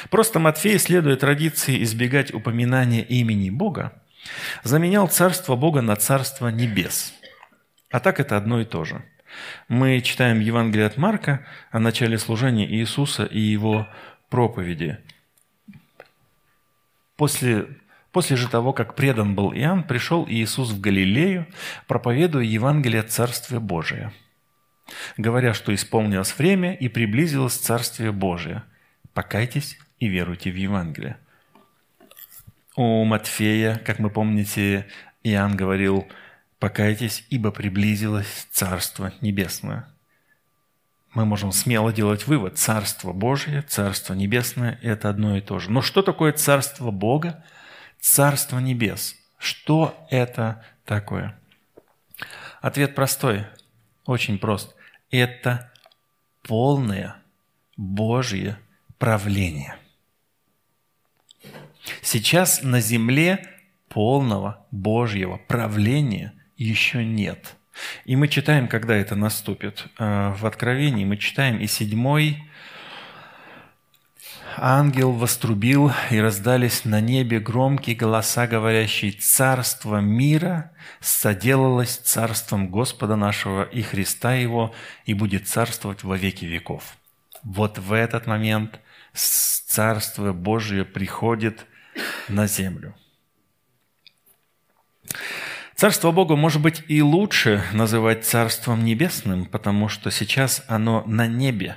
[0.09, 3.93] Просто Матфей, следуя традиции избегать упоминания имени Бога,
[4.63, 7.13] заменял Царство Бога на Царство Небес.
[7.91, 9.03] А так это одно и то же.
[9.67, 13.87] Мы читаем Евангелие от Марка о начале служения Иисуса и его
[14.29, 14.97] проповеди–
[17.15, 17.67] После,
[18.11, 21.47] после же того, как предан был Иоанн, пришел Иисус в Галилею,
[21.87, 24.13] проповедуя Евангелие Царствия Божия.
[25.17, 28.63] говоря, что исполнилось время и приблизилось Царствие Божие.
[29.13, 31.17] Покайтесь и веруйте в Евангелие.
[32.75, 34.85] У Матфея, как мы помните,
[35.23, 36.07] Иоанн говорил,
[36.59, 39.87] покайтесь, ибо приблизилось Царство Небесное.
[41.15, 45.71] Мы можем смело делать вывод, Царство Божие, Царство Небесное– это одно и то же.
[45.71, 47.45] Но что такое Царство Бога?
[48.01, 49.15] Царство Небес.
[49.37, 51.39] Что это такое?
[52.61, 53.45] Ответ простой,
[54.05, 54.75] очень прост.
[55.09, 55.71] Это
[56.43, 57.15] полное
[57.77, 58.59] Божье
[58.97, 59.77] правление.
[62.01, 63.47] Сейчас на земле
[63.87, 67.55] полного Божьего правления еще нет.
[68.05, 69.85] И мы читаем, когда это наступит.
[69.97, 72.43] Э, в Откровении мы читаем и седьмой
[74.57, 83.63] ангел вострубил, и раздались на небе громкие голоса, говорящие, «Царство мира соделалось царством Господа нашего
[83.63, 84.73] и Христа Его,
[85.05, 86.97] и будет царствовать во веки веков».
[87.43, 88.79] Вот в этот момент
[89.13, 91.65] Царство Божие приходит
[92.27, 92.95] на землю.
[95.75, 101.75] Царство Бога может быть и лучше называть Царством Небесным, потому что сейчас оно на небе,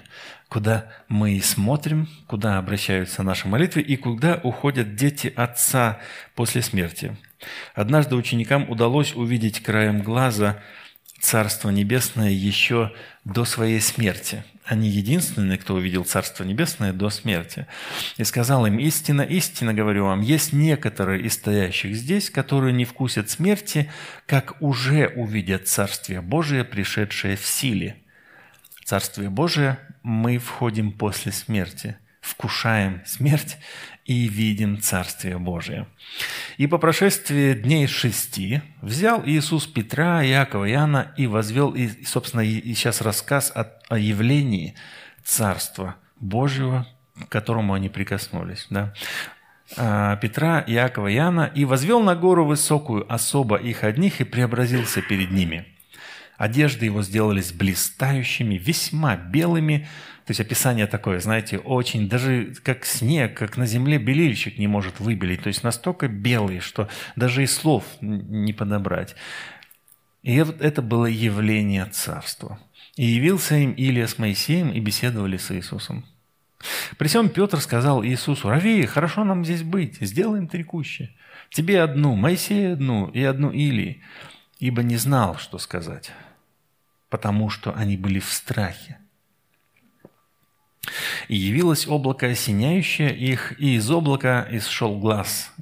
[0.49, 5.99] куда мы смотрим, куда обращаются наши молитвы и куда уходят дети Отца
[6.37, 7.17] после смерти.
[7.75, 10.63] Однажды ученикам удалось увидеть краем глаза
[11.21, 12.93] Царство Небесное еще
[13.25, 14.45] до своей смерти.
[14.69, 17.67] Они единственные, кто увидел Царство Небесное до смерти.
[18.19, 23.31] И сказал им, истина, истина, говорю вам, есть некоторые из стоящих здесь, которые не вкусят
[23.31, 23.91] смерти,
[24.27, 27.97] как уже увидят Царствие Божие, пришедшее в силе.
[28.85, 33.57] Царствие Божие мы входим после смерти, вкушаем смерть
[34.09, 35.87] и видим Царствие Божие.
[36.57, 42.73] И по прошествии дней шести взял Иисус Петра, Иакова, Иоанна и возвел, и, собственно, и
[42.73, 44.75] сейчас рассказ о, о явлении
[45.25, 46.87] Царства Божьего,
[47.27, 48.67] к которому они прикоснулись.
[48.71, 48.95] Да?
[49.77, 55.31] А, Петра, Иакова, Иоанна, и возвел на гору высокую особо их одних и преобразился перед
[55.31, 55.67] ними–
[56.39, 59.89] Одежды его сделались блистающими, весьма белыми.
[60.25, 65.01] То есть описание такое, знаете, очень, даже как снег, как на земле белильщик не может
[65.01, 65.43] выбелить.
[65.43, 69.17] То есть настолько белые, что даже и слов не подобрать.
[70.23, 72.61] И это было явление царства.
[72.95, 76.05] И явился им Илия с Моисеем и беседовали с Иисусом.
[76.99, 81.17] При всем Петр сказал Иисусу, «Равеи, хорошо нам здесь быть, сделаем три кущи.
[81.51, 84.03] Тебе одну, Моисею одну и одну Илии».
[84.61, 86.13] Ибо не знал, что сказать
[87.09, 88.99] потому что они были в страхе.
[91.29, 95.53] И явилось облако, осеняющее их, и из облака исшел глаз,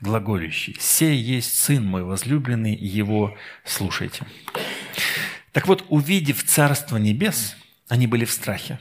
[0.00, 0.76] глаголющий.
[0.80, 4.24] «Сей есть Сын мой возлюбленный, его слушайте».
[5.52, 7.56] Так вот, увидев Царство Небес,
[7.88, 8.80] они были в страхе.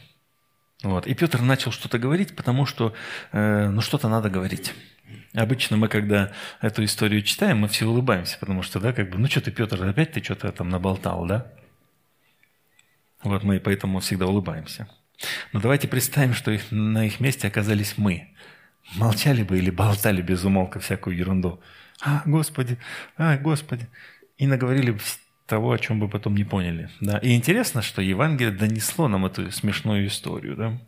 [0.81, 1.05] Вот.
[1.05, 2.93] И Петр начал что-то говорить, потому что
[3.31, 4.73] э, ну что-то надо говорить.
[5.33, 9.27] Обычно мы, когда эту историю читаем, мы все улыбаемся, потому что, да, как бы, ну
[9.27, 11.51] что ты, Петр, опять ты что-то там наболтал, да?
[13.23, 14.87] Вот мы поэтому всегда улыбаемся.
[15.53, 18.29] Но давайте представим, что их, на их месте оказались мы.
[18.95, 21.61] Молчали бы или болтали без умолка всякую ерунду.
[22.01, 22.77] А, Господи,
[23.17, 23.87] а, Господи.
[24.37, 24.99] И наговорили бы
[25.45, 26.89] того, о чем бы потом не поняли.
[26.99, 27.17] Да?
[27.19, 30.55] И интересно, что Евангелие донесло нам эту смешную историю.
[30.55, 30.81] Да?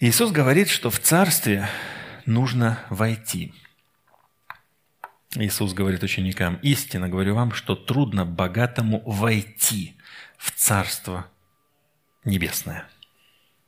[0.00, 1.68] Иисус говорит, что в Царстве
[2.26, 3.52] нужно войти.
[5.34, 9.95] Иисус говорит ученикам, истинно говорю вам, что трудно богатому войти
[10.38, 11.26] в Царство
[12.24, 12.86] Небесное.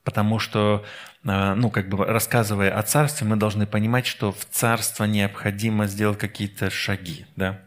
[0.05, 0.85] Потому что,
[1.25, 6.19] а, ну, как бы рассказывая о Царстве, мы должны понимать, что в Царство необходимо сделать
[6.19, 7.27] какие-то шаги.
[7.37, 7.61] Да?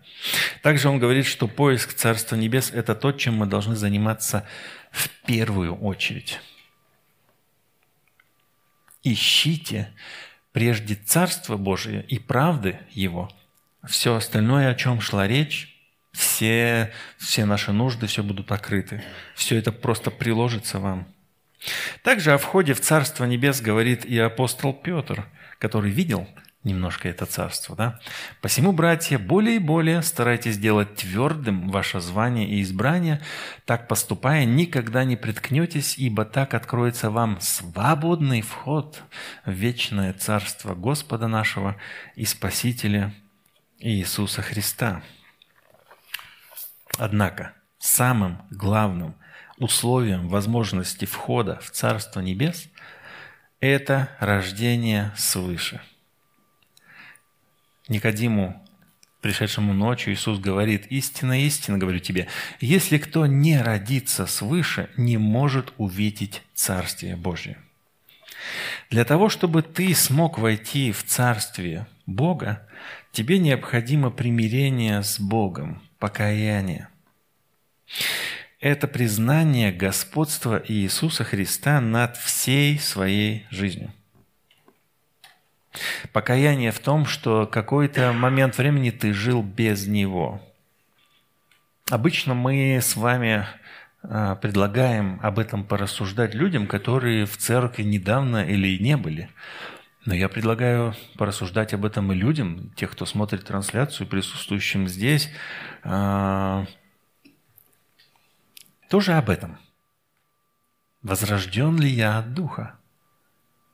[0.64, 4.48] Также он говорит, что поиск Царства Небес– это то, чем мы должны заниматься
[4.92, 6.40] в первую очередь.
[9.04, 9.92] Ищите
[10.52, 13.32] прежде Царство Божие и правды Его.
[13.88, 15.71] Все остальное, о чем шла речь,
[16.12, 19.04] все, все наши нужды, все будут покрыты.
[19.36, 21.08] Все это просто приложится вам.
[22.04, 25.28] Также о входе в Царство Небес говорит и апостол Петр,
[25.60, 26.28] который видел
[26.63, 27.76] немножко это царство.
[27.76, 28.00] Да?
[28.41, 33.21] «Посему, братья, более и более старайтесь делать твердым ваше звание и избрание,
[33.65, 39.02] так поступая, никогда не приткнетесь, ибо так откроется вам свободный вход
[39.45, 41.78] в вечное царство Господа нашего
[42.15, 43.13] и Спасителя
[43.80, 45.02] Иисуса Христа».
[46.97, 49.15] Однако самым главным
[49.58, 52.67] условием возможности входа в Царство Небес–
[53.60, 55.82] это рождение свыше.
[57.88, 58.62] Никодиму
[59.21, 62.27] пришедшему ночью, Иисус говорит, «Истинно, истинно говорю тебе,
[62.60, 67.58] если кто не родится свыше, не может увидеть Царствие Божие».
[68.89, 72.67] Для того, чтобы ты смог войти в Царствие Бога,
[73.12, 76.90] тебе необходимо примирение с Богом, покаяние.
[78.60, 83.94] Это признание господства Иисуса Христа над всей своей жизнью.
[86.12, 90.42] Покаяние в том, что какой-то момент времени ты жил без Него.
[91.90, 93.46] Обычно мы с вами
[94.04, 99.30] а, предлагаем об этом порассуждать людям, которые в церкви недавно или не были.
[100.06, 105.30] Но я предлагаю порассуждать об этом и людям, тех, кто смотрит трансляцию, присутствующим здесь,
[105.84, 106.66] а,
[108.90, 109.58] тоже об этом.
[111.04, 112.80] Возрожден ли я от Духа?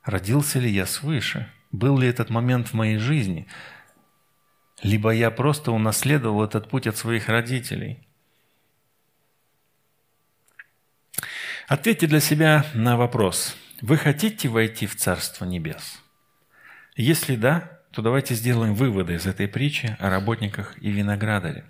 [0.03, 1.51] Родился ли я свыше?
[1.71, 3.47] Был ли этот момент в моей жизни?
[4.83, 8.03] Либо я просто унаследовал этот путь от своих родителей–
[11.67, 13.57] Ответьте для себя на вопрос.
[13.81, 16.01] Вы хотите войти в Царство Небес?
[16.97, 21.63] Если да, то давайте сделаем выводы из этой притчи о работниках и виноградаре.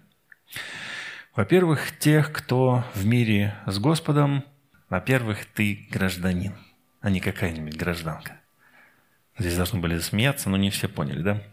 [1.35, 4.43] Во-первых, тех, кто в мире с Господом,
[4.89, 6.55] во-первых, ты гражданин,
[7.01, 8.39] а не какая-нибудь гражданка.
[9.37, 11.43] Здесь должны были смеяться, но не все поняли, да?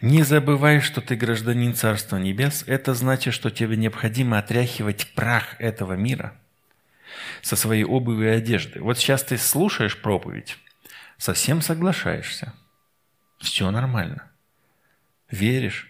[0.00, 2.64] Не забывай, что ты гражданин Царства Небес.
[2.66, 6.34] Это значит, что тебе необходимо отряхивать прах этого мира–
[7.42, 8.82] со своей обувью и одеждой.
[8.82, 10.58] Вот сейчас ты слушаешь проповедь,
[11.18, 12.52] совсем соглашаешься.
[13.38, 14.30] Все нормально.
[15.30, 15.88] Веришь.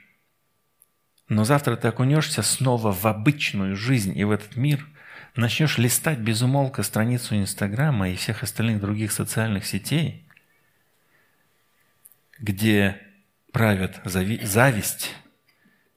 [1.28, 4.86] Но завтра ты окунешься снова в обычную жизнь и в этот мир,
[5.34, 10.26] начнешь листать без умолка страницу Инстаграма и всех остальных других социальных сетей,
[12.38, 13.00] где
[13.52, 15.14] правят зависть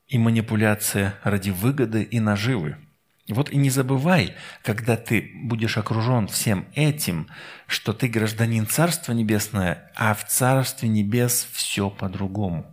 [0.08, 2.78] и манипуляция ради выгоды и наживы–
[3.34, 7.28] вот и не забывай, когда ты будешь окружен всем этим,
[7.68, 12.65] что ты гражданин Царства Небесное, а в Царстве Небес все по-другому.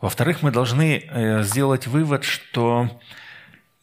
[0.00, 3.00] Во-вторых, мы должны э, сделать вывод, что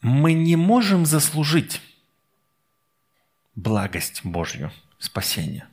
[0.02, 1.80] мы не можем заслужить
[3.54, 5.66] благость Божью, спасение.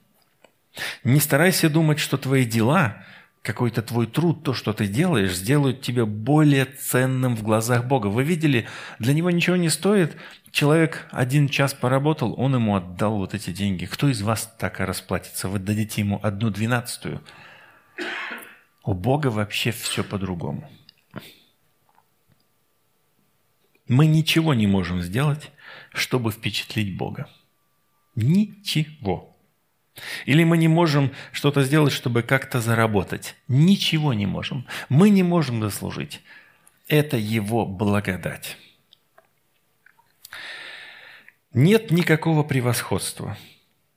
[1.04, 3.04] Не старайся думать, что твои дела
[3.46, 8.08] какой-то твой труд, то, что ты делаешь, сделают тебя более ценным в глазах Бога.
[8.08, 10.18] Вы видели, для него ничего не стоит.
[10.52, 13.86] Человек один час поработал, он ему отдал вот эти деньги.
[13.86, 15.48] Кто из вас так расплатится?
[15.48, 17.22] Вы дадите ему одну двенадцатую.
[18.84, 20.70] У Бога вообще все по-другому.
[23.88, 25.52] Мы ничего не можем сделать,
[25.94, 27.30] чтобы впечатлить Бога.
[28.16, 29.35] Ничего.
[30.26, 33.36] Или мы не можем что-то сделать, чтобы как-то заработать.
[33.48, 34.66] Ничего не можем.
[34.90, 36.22] Мы не можем заслужить.
[36.88, 38.58] Это Его благодать.
[41.54, 43.38] Нет никакого превосходства.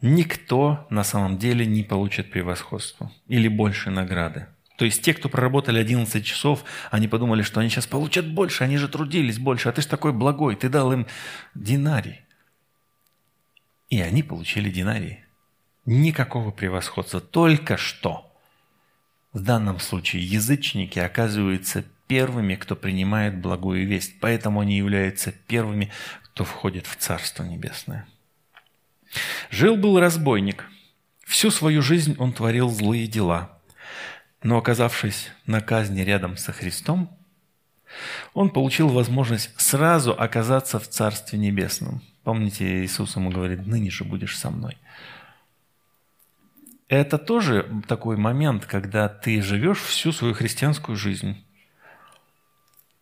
[0.00, 4.46] Никто на самом деле не получит превосходство или больше награды.
[4.76, 8.76] То есть те, кто проработали 11 часов, они подумали, что они сейчас получат больше, они
[8.76, 11.08] же трудились больше, а ты же такой благой, ты дал им
[11.56, 12.20] динарий.
[13.90, 15.24] И они получили динарий.
[15.90, 17.18] Никакого превосходства.
[17.18, 18.31] Только что
[19.33, 24.20] в данном случае язычники оказываются первыми, кто принимает благую весть.
[24.20, 25.90] Поэтому они являются первыми,
[26.24, 28.07] кто входит в Царство Небесное.
[29.51, 30.66] Жил-был разбойник.
[31.24, 33.59] Всю свою жизнь он творил злые дела.
[34.42, 37.16] Но оказавшись на казни рядом со Христом,
[38.35, 42.03] он получил возможность сразу оказаться в Царстве Небесном.
[42.24, 44.77] Помните, Иисус ему говорит, ныне же будешь со мной.
[46.88, 51.44] Это тоже такой момент, когда ты живешь всю свою христианскую жизнь,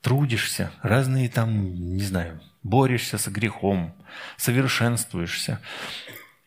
[0.01, 3.95] трудишься, разные там, не знаю, борешься с грехом,
[4.37, 5.61] совершенствуешься.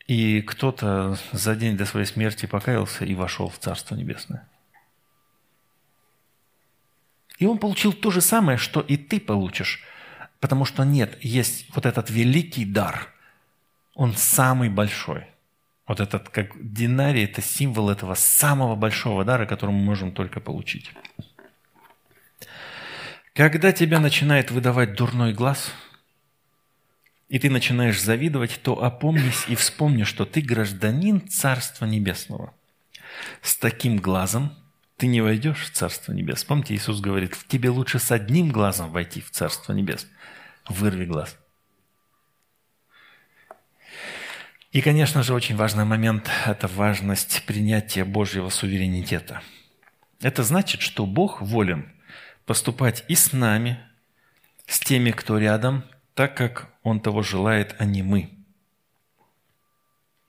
[0.06, 4.46] И кто-то за день до своей смерти покаялся и вошел в Царство Небесное.
[7.38, 9.82] И он получил то же самое, что и ты получишь.
[10.40, 13.08] Потому что нет, есть вот этот великий дар.
[13.94, 15.26] Он самый большой–
[15.90, 20.92] вот этот, как динарий, это символ этого самого большого дара, который мы можем только получить.
[23.34, 25.74] Когда тебя начинает выдавать дурной глаз,
[27.28, 32.54] и ты начинаешь завидовать, то опомнись и вспомни, что ты гражданин Царства Небесного.
[33.42, 34.54] С таким глазом
[34.96, 36.44] ты не войдешь в Царство Небес.
[36.44, 40.06] Помните, Иисус говорит, в тебе лучше с одним глазом войти в Царство Небес.
[40.68, 41.36] Вырви глаз.
[44.72, 49.42] И, конечно же, очень важный момент– это важность принятия Божьего суверенитета.
[50.20, 51.92] Это значит, что Бог волен
[52.46, 53.80] поступать и с нами,
[54.66, 58.30] с теми, кто рядом, так, как Он того желает, а не мы.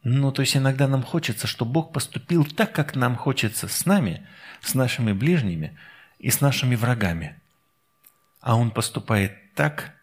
[0.03, 4.27] Ну, то есть иногда нам хочется, чтобы Бог поступил так, как нам хочется с нами,
[4.59, 5.77] с нашими ближними
[6.17, 7.39] и с нашими врагами.
[8.39, 9.93] А Он поступает так,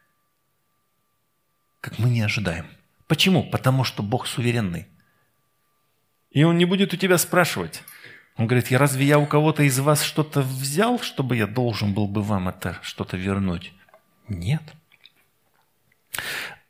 [1.81, 2.78] как мы не ожидаем.
[3.09, 3.43] Почему?
[3.43, 4.87] Потому что Бог суверенный.
[6.31, 7.83] И Он не будет у тебя спрашивать.
[8.37, 12.07] Он говорит, я разве я у кого-то из вас что-то взял, чтобы я должен был
[12.07, 13.73] бы вам это что-то вернуть?
[14.29, 14.63] Нет.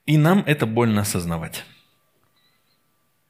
[0.06, 1.64] И нам это больно осознавать.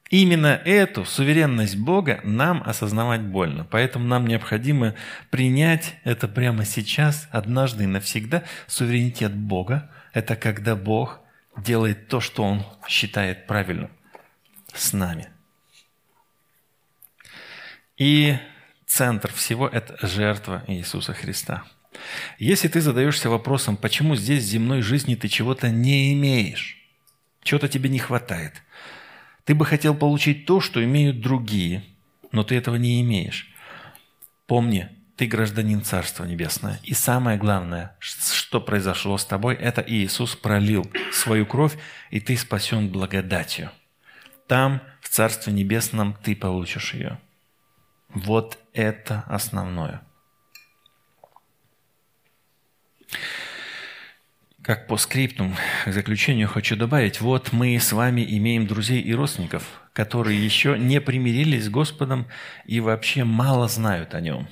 [0.09, 3.67] Именно эту суверенность Бога нам осознавать больно.
[3.69, 4.95] Поэтому нам необходимо
[5.29, 8.43] принять это прямо сейчас, однажды и навсегда.
[8.67, 11.19] Суверенитет Бога– это когда Бог
[11.63, 13.91] делает то, что Он считает правильным
[14.73, 15.29] с нами.
[17.97, 18.37] И
[18.85, 21.63] центр всего– это жертва Иисуса Христа.
[22.37, 26.77] Если ты задаешься вопросом, почему здесь в земной жизни ты чего-то не имеешь,
[27.43, 28.53] чего-то тебе не хватает–
[29.49, 31.83] ты бы хотел получить то, что имеют другие,
[32.31, 33.51] но ты этого не имеешь.
[34.45, 34.89] Помни,
[35.19, 36.79] ты гражданин Царства Небесное.
[36.81, 41.77] И самое главное, что произошло с тобой, это Иисус пролил свою кровь,
[42.09, 43.69] и ты спасен благодатью.
[44.47, 47.19] Там, в Царстве Небесном, ты получишь ее.
[48.07, 49.99] Вот это основное.
[54.61, 55.53] Как по скриптум,
[55.83, 61.01] к заключению хочу добавить, вот мы с вами имеем друзей и родственников, которые еще не
[61.01, 62.25] примирились с Господом
[62.65, 64.47] и вообще мало знают о Нем.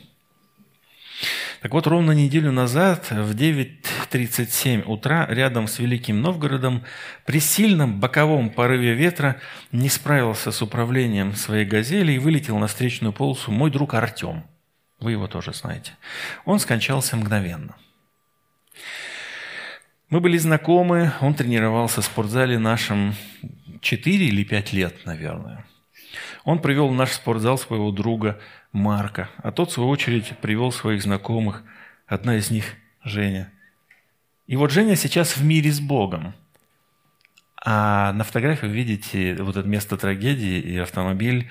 [1.62, 6.84] Так вот, ровно неделю назад в 9.37 утра рядом с Великим Новгородом
[7.26, 9.42] при сильном боковом порыве ветра
[9.72, 14.44] не справился с управлением своей «Газели» и вылетел на встречную полосу мой друг Артем.
[15.00, 15.94] Вы его тоже знаете.
[16.46, 17.76] Он скончался мгновенно–
[20.10, 23.14] мы были знакомы, он тренировался в спортзале нашем
[23.82, 25.66] 4 или 5 лет, наверное.
[26.44, 28.40] Он привел в наш спортзал своего друга
[28.72, 31.64] Марка, а тот, в свою очередь, привел своих знакомых,
[32.06, 32.66] одна из них–
[33.04, 33.52] Женя.
[34.48, 36.34] И вот Женя сейчас в мире с Богом.
[37.64, 41.50] А на фотографии вы видите вот это место трагедии и автомобиль.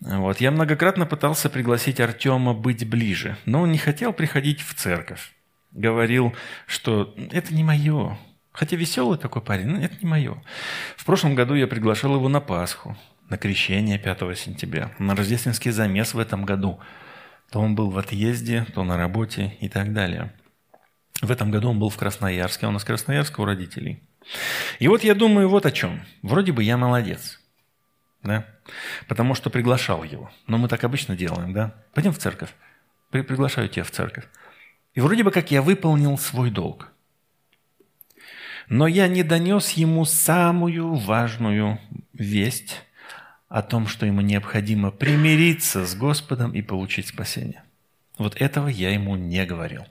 [0.00, 0.40] Вот.
[0.40, 5.32] Я многократно пытался пригласить Артема быть ближе, но он не хотел приходить в церковь
[5.72, 6.34] говорил,
[6.66, 8.18] что это не мое.
[8.52, 10.42] Хотя веселый такой парень, но это не мое.
[10.96, 12.96] В прошлом году я приглашал его на Пасху,
[13.30, 16.80] на крещение 5 сентября, на рождественский замес в этом году.
[17.50, 20.32] То он был в отъезде, то на работе и так далее.
[21.22, 24.02] В этом году он был в Красноярске, он из Красноярска у родителей.
[24.78, 26.02] И вот я думаю вот о чем.
[26.22, 27.40] Вроде бы я молодец,
[28.22, 28.46] да?
[29.08, 30.30] Потому что приглашал его.
[30.46, 31.74] Но мы так обычно делаем, да?
[31.94, 32.50] Пойдем в церковь.
[33.10, 34.26] Приглашаю тебя в церковь.
[34.94, 36.92] И вроде бы как я выполнил свой долг.
[38.68, 41.80] Но я не донес ему самую важную
[42.12, 42.84] весть
[43.50, 47.64] о том, что ему необходимо примириться с Господом и получить спасение.
[48.16, 49.84] Вот этого я ему не говорил.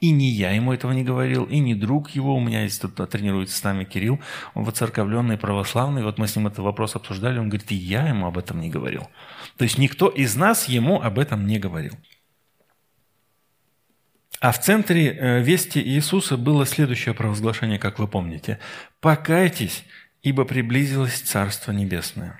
[0.00, 2.34] И не я ему этого не говорил, и не друг его.
[2.34, 4.20] У меня есть тут тренируется с нами Кирилл,
[4.54, 6.02] он воцерковленный, православный.
[6.02, 8.70] Вот мы с ним этот вопрос обсуждали, он говорит, и я ему об этом не
[8.70, 9.06] говорил.
[9.58, 11.92] То есть никто из нас ему об этом не говорил.
[14.40, 18.58] А в центре э, вести Иисуса было следующее провозглашение, как вы помните.
[19.00, 19.84] «Покайтесь,
[20.22, 22.38] ибо приблизилось Царство Небесное».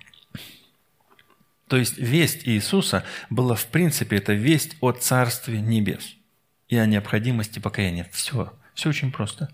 [1.72, 6.16] То есть весть Иисуса была, в принципе, это весть о Царстве Небес
[6.68, 8.06] и о необходимости покаяния.
[8.12, 9.48] Все, все очень просто.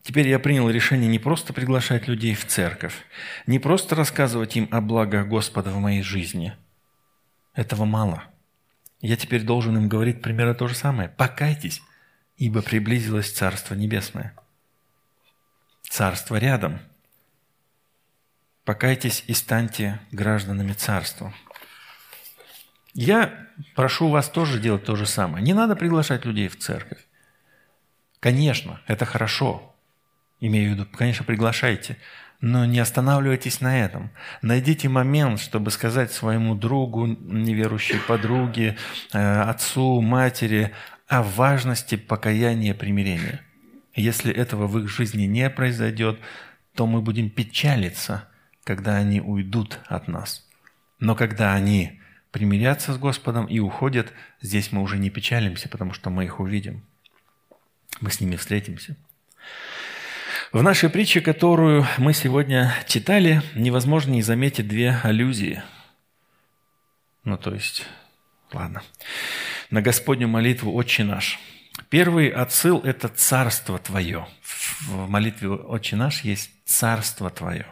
[0.00, 2.94] Теперь я принял решение не просто приглашать людей в церковь,
[3.46, 6.56] не просто рассказывать им о благах Господа в моей жизни.
[7.52, 8.24] Этого мало–
[9.02, 11.10] я теперь должен им говорить примерно то же самое.
[11.10, 11.82] Покайтесь,
[12.38, 14.34] ибо приблизилось Царство Небесное.
[15.82, 16.80] Царство рядом.
[18.64, 21.34] Покайтесь и станьте гражданами Царства.
[22.94, 25.44] Я прошу вас тоже делать то же самое.
[25.44, 27.04] Не надо приглашать людей в церковь.
[28.20, 29.74] Конечно, это хорошо.
[30.40, 31.98] Имею в виду, конечно, приглашайте.
[32.40, 34.10] Но не останавливайтесь на этом.
[34.42, 38.76] Найдите момент, чтобы сказать своему другу, неверующей подруге,
[39.12, 40.72] э, отцу, матери
[41.06, 43.40] о важности покаяния и примирения.
[43.94, 46.18] Если этого в их жизни не произойдет,
[46.74, 48.28] то мы будем печалиться,
[48.64, 50.48] когда они уйдут от нас.
[50.98, 52.00] Но когда они
[52.30, 56.84] примирятся с Господом и уходят, здесь мы уже не печалимся, потому что мы их увидим.
[58.00, 58.96] Мы с ними встретимся.
[60.52, 65.62] В нашей притче, которую мы сегодня читали, невозможно не заметить две аллюзии.
[67.24, 67.86] Ну, то есть,
[68.54, 68.82] Ладно.
[69.70, 71.40] На Господню молитву «Отче наш».
[71.88, 74.28] Первый отсыл– это «Царство Твое».
[74.86, 77.66] В молитве «Отче наш» есть «Царство Твое».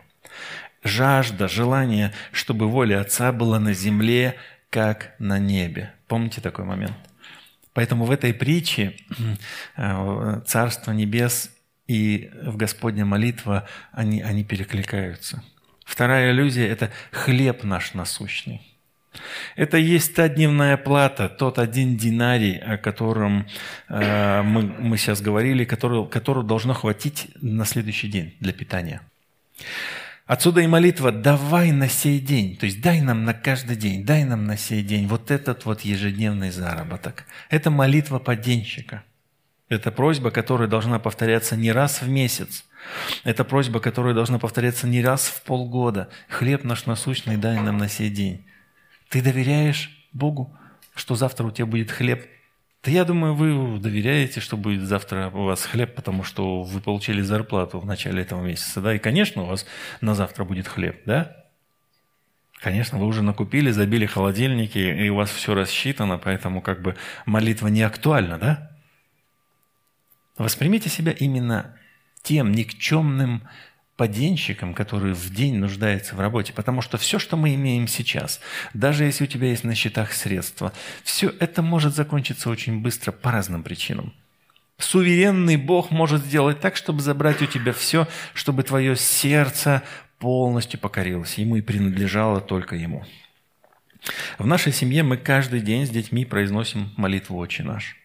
[0.82, 4.36] Жажда, желание, чтобы воля Отца была на земле,
[4.70, 5.92] как на небе.
[6.08, 6.96] Помните такой момент?
[7.72, 8.96] Поэтому в этой притче
[9.76, 11.50] э, Царство Небес
[11.86, 15.42] и в Господня молитва, они, они перекликаются.
[15.84, 18.62] Вторая иллюзия– это хлеб наш насущный.
[19.56, 23.46] Это есть та дневная плата, тот один динарий, о котором
[23.88, 29.02] э, мы, мы сейчас говорили, который, которого должно хватить на следующий день для питания.
[30.26, 34.24] Отсюда и молитва «давай на сей день», то есть дай нам на каждый день, дай
[34.24, 37.24] нам на сей день вот этот вот ежедневный заработок.
[37.50, 39.02] Это молитва поденщика.
[39.68, 42.64] Это просьба, которая должна повторяться не раз в месяц.
[43.24, 46.08] Это просьба, которая должна повторяться не раз в полгода.
[46.28, 48.44] «Хлеб наш насущный дай нам на сей день».
[49.12, 50.56] Ты доверяешь Богу,
[50.94, 52.26] что завтра у тебя будет хлеб?
[52.82, 57.22] Да я думаю, вы доверяете, что будет завтра у вас хлеб, потому что вы получили
[57.22, 58.94] зарплату в начале этого месяца, да?
[58.94, 59.66] И, конечно, у вас
[60.00, 61.36] на завтра будет хлеб, да?
[62.60, 67.68] Конечно, вы уже накупили, забили холодильники, и у вас все рассчитано, поэтому как бы молитва
[67.68, 68.70] не актуальна, да?
[70.36, 71.76] Воспримите себя именно
[72.22, 73.48] тем никчемным
[74.02, 76.52] поденщиком, который в день нуждается в работе.
[76.52, 78.40] Потому что все, что мы имеем сейчас,
[78.74, 80.72] даже если у тебя есть на счетах средства,
[81.04, 84.12] все это может закончиться очень быстро по разным причинам.
[84.78, 89.84] Суверенный Бог может сделать так, чтобы забрать у тебя все, чтобы твое сердце
[90.18, 91.38] полностью покорилось.
[91.38, 93.06] Ему и принадлежало только Ему.
[94.36, 97.96] В нашей семье мы каждый день с детьми произносим молитву «Отче наш».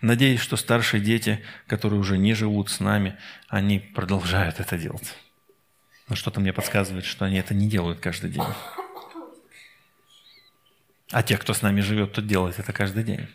[0.00, 3.16] Надеюсь, что старшие дети, которые уже не живут с нами,
[3.48, 5.14] они продолжают это делать.
[6.08, 8.44] Но что-то мне подсказывает, что они это не делают каждый день.
[11.10, 13.28] А те, кто с нами живет, тот делает это каждый день.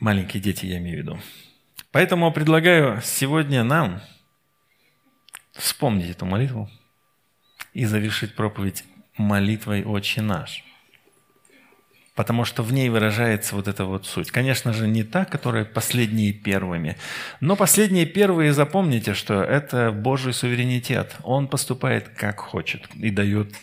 [0.00, 1.20] Маленькие дети, я имею в виду.
[1.92, 4.02] Поэтому предлагаю сегодня нам
[5.52, 6.70] вспомнить эту молитву
[7.72, 8.84] и завершить проповедь
[9.16, 10.64] молитвой «Отче наш»
[12.16, 14.32] потому что в ней выражается вот эта вот суть.
[14.32, 16.96] Конечно же, не та, которая последние первыми,
[17.40, 21.14] но последние первые, запомните, что это Божий суверенитет.
[21.22, 23.54] Он поступает как хочет и дает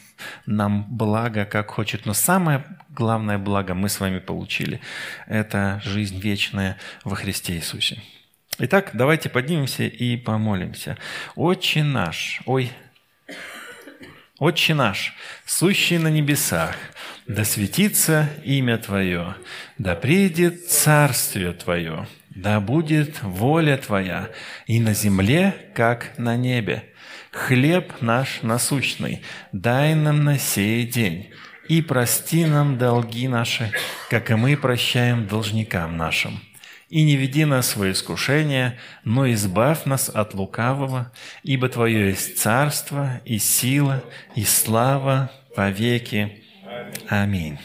[0.45, 2.05] нам благо, как хочет.
[2.05, 4.79] Но самое главное благо мы с вами получили–
[5.27, 8.01] это жизнь вечная во Христе Иисусе.
[8.59, 10.97] Итак, давайте поднимемся и помолимся.
[11.35, 12.71] Отче наш, ой,
[14.39, 15.13] Отче наш,
[15.45, 16.75] сущий на небесах,
[17.27, 19.35] да светится имя Твое,
[19.77, 24.29] да придет царствие Твое, да будет воля Твоя
[24.67, 26.85] и на земле, как на небе.
[27.31, 29.21] Хлеб наш насущный,
[29.51, 31.31] дай нам на сей день,
[31.67, 33.71] и прости нам долги наши,
[34.09, 36.39] как и мы прощаем должникам нашим
[36.93, 41.11] и не веди нас в искушение, но избавь нас от лукавого,
[41.41, 44.03] ибо Твое есть царство и сила
[44.35, 46.42] и слава во веки.
[47.11, 47.59] Amin.